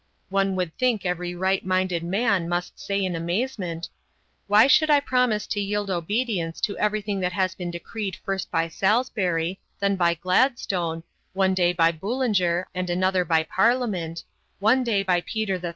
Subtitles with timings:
[0.29, 3.87] One would think every right minded man must say in amazement:
[4.47, 8.67] "Why should I promise to yield obedience to everything that has been decreed first by
[8.67, 11.03] Salisbury, then by Gladstone;
[11.33, 14.23] one day by Boulanger, and another by Parliament;
[14.57, 15.69] one day by Peter III.